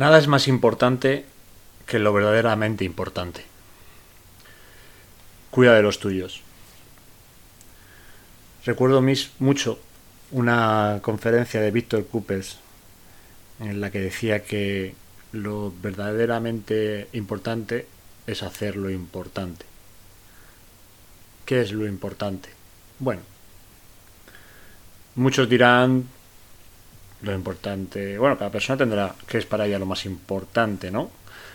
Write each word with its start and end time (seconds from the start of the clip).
Nada 0.00 0.16
es 0.16 0.28
más 0.28 0.48
importante 0.48 1.26
que 1.84 1.98
lo 1.98 2.14
verdaderamente 2.14 2.86
importante. 2.86 3.44
Cuida 5.50 5.74
de 5.74 5.82
los 5.82 5.98
tuyos. 5.98 6.40
Recuerdo 8.64 9.04
mucho 9.40 9.78
una 10.30 11.00
conferencia 11.02 11.60
de 11.60 11.70
Víctor 11.70 12.06
Coopers 12.06 12.56
en 13.60 13.82
la 13.82 13.90
que 13.90 14.00
decía 14.00 14.42
que 14.42 14.94
lo 15.32 15.70
verdaderamente 15.82 17.08
importante 17.12 17.86
es 18.26 18.42
hacer 18.42 18.76
lo 18.76 18.88
importante. 18.88 19.66
¿Qué 21.44 21.60
es 21.60 21.72
lo 21.72 21.86
importante? 21.86 22.48
Bueno, 23.00 23.20
muchos 25.14 25.46
dirán 25.46 26.08
lo 27.22 27.34
importante, 27.34 28.18
bueno, 28.18 28.38
cada 28.38 28.50
persona 28.50 28.78
tendrá 28.78 29.14
qué 29.26 29.38
es 29.38 29.46
para 29.46 29.66
ella 29.66 29.78
lo 29.78 29.86
más 29.86 30.06
importante, 30.06 30.90
¿no? 30.90 31.10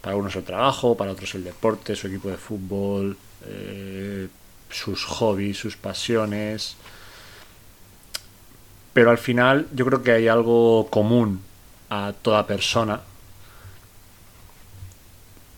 Para 0.00 0.16
unos 0.16 0.36
el 0.36 0.44
trabajo, 0.44 0.96
para 0.96 1.12
otros 1.12 1.34
el 1.34 1.44
deporte, 1.44 1.96
su 1.96 2.08
equipo 2.08 2.28
de 2.28 2.36
fútbol, 2.36 3.16
eh, 3.46 4.28
sus 4.70 5.04
hobbies, 5.04 5.58
sus 5.58 5.76
pasiones. 5.76 6.76
Pero 8.92 9.10
al 9.10 9.18
final 9.18 9.66
yo 9.72 9.86
creo 9.86 10.02
que 10.02 10.12
hay 10.12 10.28
algo 10.28 10.88
común 10.90 11.40
a 11.88 12.12
toda 12.20 12.46
persona 12.46 13.00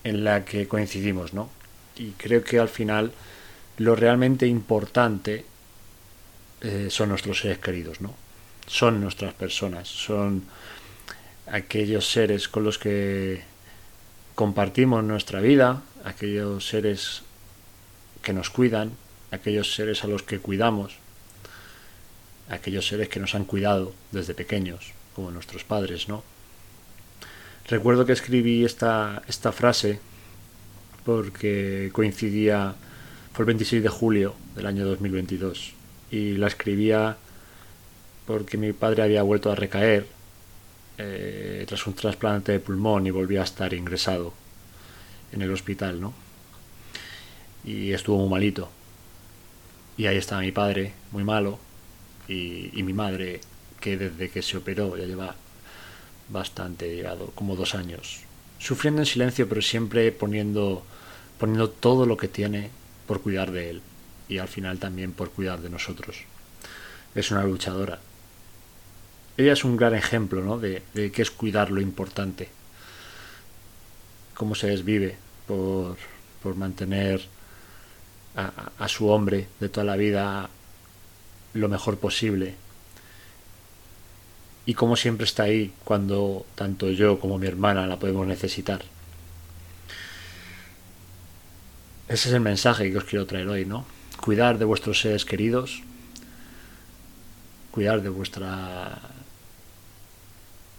en 0.03 0.23
la 0.23 0.45
que 0.45 0.67
coincidimos, 0.67 1.33
¿no? 1.33 1.49
Y 1.97 2.11
creo 2.11 2.43
que 2.43 2.59
al 2.59 2.69
final 2.69 3.11
lo 3.77 3.95
realmente 3.95 4.47
importante 4.47 5.45
eh, 6.61 6.87
son 6.89 7.09
nuestros 7.09 7.39
seres 7.39 7.59
queridos, 7.59 8.01
¿no? 8.01 8.13
Son 8.69 9.01
nuestras 9.01 9.33
personas, 9.33 9.87
son 9.87 10.43
aquellos 11.47 12.07
seres 12.09 12.47
con 12.47 12.63
los 12.63 12.77
que 12.77 13.41
compartimos 14.35 15.03
nuestra 15.03 15.41
vida, 15.41 15.81
aquellos 16.05 16.67
seres 16.67 17.23
que 18.21 18.31
nos 18.31 18.51
cuidan, 18.51 18.91
aquellos 19.31 19.73
seres 19.73 20.03
a 20.03 20.07
los 20.07 20.21
que 20.21 20.37
cuidamos, 20.37 20.93
aquellos 22.49 22.87
seres 22.87 23.09
que 23.09 23.19
nos 23.19 23.33
han 23.33 23.43
cuidado 23.43 23.93
desde 24.11 24.35
pequeños, 24.35 24.93
como 25.15 25.31
nuestros 25.31 25.63
padres, 25.63 26.07
¿no? 26.07 26.23
Recuerdo 27.67 28.05
que 28.05 28.13
escribí 28.13 28.63
esta, 28.63 29.23
esta 29.27 29.51
frase 29.51 29.99
porque 31.05 31.89
coincidía, 31.91 32.75
fue 33.33 33.43
el 33.43 33.47
26 33.47 33.81
de 33.81 33.89
julio 33.89 34.35
del 34.55 34.67
año 34.67 34.85
2022, 34.85 35.73
y 36.11 36.33
la 36.37 36.47
escribía 36.47 37.17
porque 38.29 38.57
mi 38.57 38.73
padre 38.73 39.01
había 39.01 39.23
vuelto 39.23 39.51
a 39.51 39.55
recaer 39.55 40.05
eh, 40.99 41.65
tras 41.67 41.87
un 41.87 41.95
trasplante 41.95 42.51
de 42.51 42.59
pulmón 42.59 43.07
y 43.07 43.09
volvía 43.09 43.41
a 43.41 43.43
estar 43.43 43.73
ingresado 43.73 44.35
en 45.31 45.41
el 45.41 45.51
hospital, 45.51 45.99
¿no? 45.99 46.13
Y 47.65 47.91
estuvo 47.91 48.19
muy 48.19 48.29
malito. 48.29 48.69
Y 49.97 50.05
ahí 50.05 50.17
estaba 50.17 50.41
mi 50.41 50.51
padre, 50.51 50.93
muy 51.11 51.23
malo, 51.23 51.57
y, 52.27 52.69
y 52.79 52.83
mi 52.83 52.93
madre, 52.93 53.41
que 53.79 53.97
desde 53.97 54.29
que 54.29 54.43
se 54.43 54.57
operó 54.57 54.95
ya 54.95 55.05
lleva 55.05 55.35
bastante 56.29 56.87
llegado, 56.95 57.31
como 57.33 57.55
dos 57.55 57.73
años, 57.73 58.19
sufriendo 58.59 59.01
en 59.01 59.07
silencio, 59.07 59.49
pero 59.49 59.63
siempre 59.63 60.11
poniendo, 60.11 60.83
poniendo 61.39 61.71
todo 61.71 62.05
lo 62.05 62.15
que 62.15 62.27
tiene 62.27 62.69
por 63.07 63.23
cuidar 63.23 63.49
de 63.49 63.71
él 63.71 63.81
y 64.27 64.37
al 64.37 64.47
final 64.47 64.77
también 64.77 65.13
por 65.13 65.31
cuidar 65.31 65.61
de 65.61 65.71
nosotros. 65.71 66.17
Es 67.15 67.31
una 67.31 67.43
luchadora. 67.43 67.99
Ella 69.39 69.53
es 69.53 69.63
un 69.63 69.77
gran 69.77 69.95
ejemplo 69.95 70.41
¿no? 70.41 70.59
de, 70.59 70.83
de 70.93 71.13
qué 71.13 71.21
es 71.21 71.31
cuidar 71.31 71.71
lo 71.71 71.79
importante, 71.79 72.49
cómo 74.33 74.53
se 74.53 74.67
desvive 74.67 75.15
por, 75.47 75.95
por 76.43 76.57
mantener 76.57 77.21
a, 78.35 78.71
a 78.77 78.87
su 78.89 79.07
hombre 79.07 79.47
de 79.61 79.69
toda 79.69 79.85
la 79.85 79.95
vida 79.95 80.49
lo 81.53 81.69
mejor 81.69 81.99
posible 81.99 82.55
y 84.65 84.73
como 84.73 84.97
siempre 84.97 85.23
está 85.23 85.43
ahí 85.43 85.71
cuando 85.85 86.45
tanto 86.55 86.91
yo 86.91 87.17
como 87.17 87.37
mi 87.37 87.47
hermana 87.47 87.87
la 87.87 87.97
podemos 87.97 88.27
necesitar. 88.27 88.81
Ese 92.09 92.27
es 92.27 92.35
el 92.35 92.41
mensaje 92.41 92.91
que 92.91 92.97
os 92.97 93.05
quiero 93.05 93.25
traer 93.25 93.47
hoy, 93.47 93.63
¿no? 93.63 93.85
Cuidar 94.19 94.57
de 94.57 94.65
vuestros 94.65 94.99
seres 94.99 95.23
queridos, 95.23 95.81
cuidar 97.71 98.01
de 98.01 98.09
vuestra... 98.09 98.99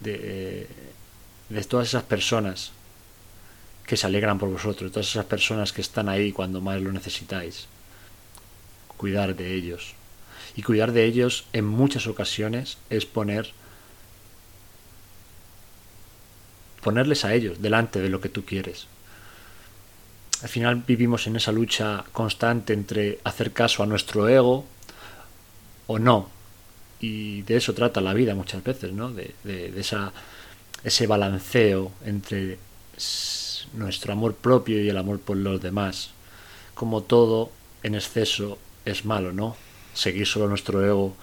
de, 0.01 0.67
de 1.49 1.65
todas 1.65 1.89
esas 1.89 2.03
personas 2.03 2.73
que 3.87 3.97
se 3.97 4.07
alegran 4.07 4.39
por 4.39 4.49
vosotros, 4.49 4.93
todas 4.93 5.09
esas 5.09 5.25
personas 5.25 5.73
que 5.73 5.81
están 5.81 6.09
ahí 6.09 6.33
cuando 6.33 6.61
más 6.61 6.81
lo 6.81 6.93
necesitáis. 6.93 7.67
Cuidar 8.97 9.35
de 9.35 9.55
ellos. 9.55 9.95
Y 10.57 10.63
cuidar 10.63 10.93
de 10.93 11.05
ellos 11.05 11.47
en 11.53 11.65
muchas 11.65 12.07
ocasiones 12.07 12.79
es 12.89 13.07
poner 13.07 13.53
ponerles 16.81 17.25
a 17.25 17.35
ellos 17.35 17.61
delante 17.61 18.01
de 18.01 18.09
lo 18.09 18.21
que 18.21 18.29
tú 18.29 18.45
quieres. 18.45 18.87
Al 20.43 20.49
final 20.49 20.83
vivimos 20.87 21.27
en 21.27 21.37
esa 21.37 21.53
lucha 21.53 22.05
constante 22.13 22.73
entre 22.73 23.19
hacer 23.25 23.53
caso 23.53 23.83
a 23.83 23.87
nuestro 23.87 24.29
ego 24.29 24.65
o 25.87 25.99
no. 25.99 26.31
Y 27.01 27.43
de 27.43 27.57
eso 27.57 27.73
trata 27.75 28.01
la 28.01 28.15
vida 28.15 28.35
muchas 28.35 28.63
veces, 28.63 28.93
¿no? 28.93 29.11
De, 29.11 29.35
de, 29.45 29.79
esa, 29.81 30.13
ese 30.85 31.07
balanceo 31.07 31.93
entre 32.05 32.59
nuestro 33.75 34.13
amor 34.13 34.35
propio 34.35 34.83
y 34.83 34.89
el 34.89 34.99
amor 34.99 35.21
por 35.21 35.37
los 35.37 35.61
demás. 35.61 36.11
Como 36.75 37.03
todo 37.03 37.51
en 37.83 37.95
exceso 37.95 38.59
es 38.85 39.05
malo, 39.05 39.33
¿no? 39.33 39.57
Seguir 39.95 40.27
solo 40.27 40.49
nuestro 40.49 40.85
ego 40.85 41.17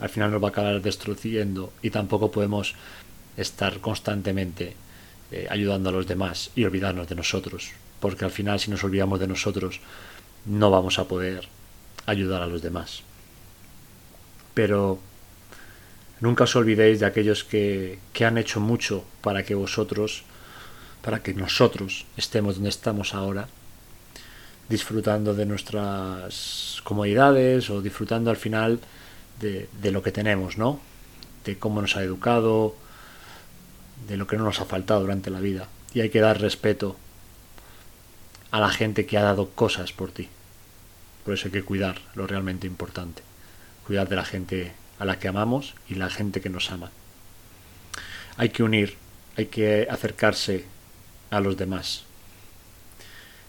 al 0.00 0.08
final 0.08 0.30
nos 0.30 0.42
va 0.42 0.48
a 0.48 0.50
acabar 0.50 0.82
destruyendo 0.82 1.72
y 1.82 1.90
tampoco 1.90 2.30
podemos 2.30 2.74
estar 3.36 3.80
constantemente 3.80 4.74
eh, 5.30 5.46
ayudando 5.50 5.90
a 5.90 5.92
los 5.92 6.06
demás 6.06 6.50
y 6.54 6.64
olvidarnos 6.64 7.08
de 7.08 7.14
nosotros, 7.14 7.70
porque 8.00 8.24
al 8.24 8.30
final 8.30 8.60
si 8.60 8.70
nos 8.70 8.82
olvidamos 8.84 9.20
de 9.20 9.28
nosotros 9.28 9.80
no 10.46 10.70
vamos 10.70 10.98
a 10.98 11.04
poder 11.04 11.48
ayudar 12.06 12.42
a 12.42 12.46
los 12.46 12.62
demás. 12.62 13.02
Pero 14.54 14.98
nunca 16.20 16.44
os 16.44 16.56
olvidéis 16.56 17.00
de 17.00 17.06
aquellos 17.06 17.44
que, 17.44 17.98
que 18.12 18.24
han 18.24 18.38
hecho 18.38 18.60
mucho 18.60 19.04
para 19.20 19.44
que 19.44 19.54
vosotros, 19.54 20.24
para 21.02 21.22
que 21.22 21.34
nosotros 21.34 22.06
estemos 22.16 22.56
donde 22.56 22.70
estamos 22.70 23.14
ahora, 23.14 23.48
disfrutando 24.68 25.34
de 25.34 25.44
nuestras 25.44 26.80
comodidades 26.84 27.68
o 27.68 27.82
disfrutando 27.82 28.30
al 28.30 28.38
final 28.38 28.80
de, 29.40 29.68
de 29.82 29.90
lo 29.92 30.02
que 30.02 30.12
tenemos, 30.12 30.56
¿no? 30.56 30.80
De 31.44 31.58
cómo 31.58 31.82
nos 31.82 31.96
ha 31.96 32.02
educado, 32.02 32.74
de 34.08 34.16
lo 34.16 34.26
que 34.26 34.36
no 34.36 34.44
nos 34.44 34.60
ha 34.60 34.64
faltado 34.64 35.00
durante 35.00 35.30
la 35.30 35.40
vida. 35.40 35.68
Y 35.92 36.00
hay 36.00 36.10
que 36.10 36.20
dar 36.20 36.40
respeto 36.40 36.96
a 38.50 38.60
la 38.60 38.70
gente 38.70 39.04
que 39.04 39.18
ha 39.18 39.22
dado 39.22 39.50
cosas 39.50 39.92
por 39.92 40.12
ti. 40.12 40.28
Por 41.24 41.34
eso 41.34 41.48
hay 41.48 41.52
que 41.52 41.62
cuidar 41.62 42.00
lo 42.14 42.26
realmente 42.26 42.66
importante. 42.66 43.22
Cuidar 43.86 44.08
de 44.08 44.16
la 44.16 44.24
gente 44.24 44.72
a 44.98 45.04
la 45.04 45.18
que 45.18 45.28
amamos 45.28 45.74
y 45.88 45.94
la 45.94 46.10
gente 46.10 46.40
que 46.40 46.48
nos 46.48 46.70
ama. 46.70 46.90
Hay 48.36 48.48
que 48.48 48.62
unir, 48.62 48.96
hay 49.36 49.46
que 49.46 49.86
acercarse 49.90 50.64
a 51.30 51.40
los 51.40 51.56
demás. 51.56 52.04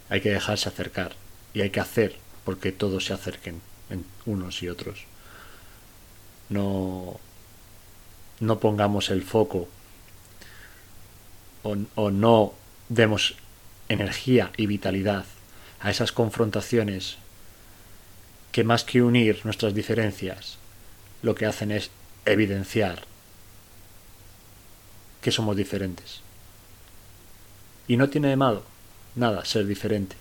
Hay 0.10 0.22
que 0.22 0.30
dejarse 0.30 0.70
acercar 0.70 1.14
y 1.54 1.62
hay 1.62 1.70
que 1.70 1.80
hacer 1.80 2.18
porque 2.44 2.72
todos 2.72 3.06
se 3.06 3.14
acerquen 3.14 3.62
en 3.90 4.06
unos 4.26 4.62
y 4.62 4.70
otros. 4.70 5.06
No, 6.50 7.20
no 8.40 8.60
pongamos 8.60 9.10
el 9.10 9.24
foco 9.24 9.68
o 11.64 12.12
no 12.12 12.54
demos 12.90 13.36
energía 13.90 14.52
y 14.58 14.68
vitalidad 14.68 15.26
a 15.80 15.90
esas 15.90 16.12
confrontaciones 16.12 17.18
que 18.56 18.64
más 18.64 18.86
que 18.86 19.02
unir 19.02 19.42
nuestras 19.44 19.74
diferencias, 19.76 20.58
lo 21.24 21.36
que 21.36 21.46
hacen 21.46 21.72
es 21.72 21.92
evidenciar 22.24 23.04
que 25.22 25.30
somos 25.30 25.58
diferentes. 25.58 26.22
Y 27.90 27.98
no 27.98 28.08
tiene 28.08 28.30
de 28.30 28.38
malo 28.38 28.64
nada 29.16 29.44
ser 29.44 29.68
diferente. 29.68 30.16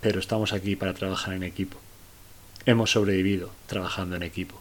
Pero 0.00 0.18
estamos 0.18 0.52
aquí 0.52 0.74
para 0.74 0.94
trabajar 0.94 1.34
en 1.34 1.44
equipo. 1.44 1.78
Hemos 2.66 2.90
sobrevivido 2.90 3.52
trabajando 3.68 4.16
en 4.16 4.24
equipo. 4.24 4.60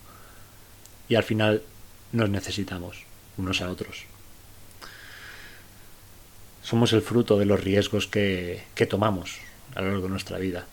Y 1.10 1.16
al 1.16 1.24
final 1.24 1.64
nos 2.12 2.30
necesitamos 2.30 3.06
unos 3.38 3.60
a 3.62 3.72
otros. 3.72 4.04
Somos 6.62 6.94
el 6.94 7.02
fruto 7.02 7.40
de 7.40 7.46
los 7.46 7.60
riesgos 7.60 8.06
que, 8.06 8.66
que 8.76 8.86
tomamos 8.86 9.40
a 9.74 9.82
lo 9.82 9.88
largo 9.88 10.04
de 10.04 10.10
nuestra 10.10 10.38
vida. 10.38 10.68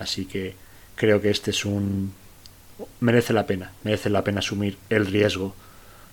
Así 0.00 0.24
que 0.24 0.54
creo 0.96 1.20
que 1.20 1.30
este 1.30 1.50
es 1.50 1.64
un... 1.66 2.14
merece 3.00 3.34
la 3.34 3.46
pena, 3.46 3.72
merece 3.84 4.08
la 4.08 4.24
pena 4.24 4.38
asumir 4.40 4.78
el 4.88 5.06
riesgo 5.06 5.54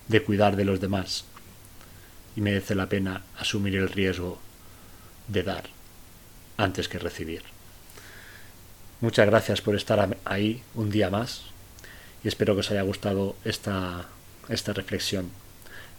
de 0.08 0.22
cuidar 0.22 0.56
de 0.56 0.66
los 0.66 0.78
demás 0.78 1.24
y 2.36 2.42
merece 2.42 2.74
la 2.74 2.88
pena 2.88 3.22
asumir 3.38 3.76
el 3.76 3.88
riesgo 3.88 4.38
de 5.26 5.42
dar 5.42 5.64
antes 6.58 6.86
que 6.86 6.98
recibir. 6.98 7.42
Muchas 9.00 9.26
gracias 9.26 9.62
por 9.62 9.74
estar 9.74 10.18
ahí 10.26 10.62
un 10.74 10.90
día 10.90 11.08
más 11.08 11.44
y 12.22 12.28
espero 12.28 12.54
que 12.54 12.60
os 12.60 12.70
haya 12.70 12.82
gustado 12.82 13.36
esta, 13.44 14.06
esta 14.50 14.74
reflexión. 14.74 15.30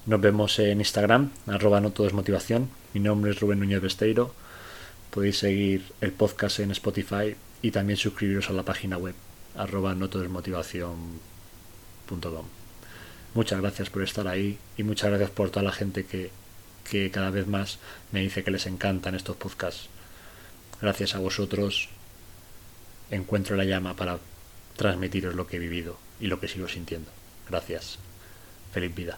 Nos 0.06 0.22
vemos 0.22 0.60
en 0.60 0.80
Instagram, 0.80 1.32
arroba 1.48 1.82
no 1.82 1.92
todo 1.92 2.08
motivación. 2.12 2.70
Mi 2.94 3.00
nombre 3.00 3.32
es 3.32 3.40
Rubén 3.40 3.60
Núñez 3.60 3.82
Besteiro. 3.82 4.36
Podéis 5.10 5.40
seguir 5.40 5.92
el 6.02 6.12
podcast 6.12 6.60
en 6.60 6.70
Spotify 6.70 7.36
y 7.62 7.72
también 7.72 7.98
suscribiros 7.98 8.50
a 8.50 8.54
la 8.54 8.64
página 8.64 8.98
web, 8.98 9.16
arroba 9.56 9.96
no 9.96 10.10
todo 10.10 10.24
es 10.24 10.30
motivación.com. 10.30 12.46
Muchas 13.34 13.62
gracias 13.62 13.90
por 13.90 14.04
estar 14.04 14.28
ahí 14.28 14.58
y 14.78 14.84
muchas 14.84 15.10
gracias 15.10 15.30
por 15.30 15.50
toda 15.50 15.64
la 15.64 15.72
gente 15.72 16.06
que, 16.06 16.32
que 16.90 17.12
cada 17.12 17.30
vez 17.30 17.48
más 17.48 17.80
me 18.12 18.22
dice 18.22 18.44
que 18.44 18.52
les 18.52 18.66
encantan 18.66 19.16
estos 19.16 19.36
podcasts. 19.36 19.90
Gracias 20.82 21.16
a 21.16 21.20
vosotros 21.20 21.90
encuentro 23.12 23.56
la 23.56 23.66
llama 23.66 23.96
para 23.96 24.20
transmitiros 24.76 25.36
lo 25.36 25.48
que 25.48 25.58
he 25.58 25.60
vivido 25.60 25.98
y 26.20 26.28
lo 26.28 26.40
que 26.40 26.48
sigo 26.48 26.68
sintiendo. 26.68 27.12
Gracias. 27.50 27.98
Feliz 28.72 28.94
vida. 28.94 29.18